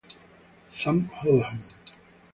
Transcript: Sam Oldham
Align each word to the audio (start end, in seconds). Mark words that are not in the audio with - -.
Sam 0.73 1.13
Oldham 1.21 1.61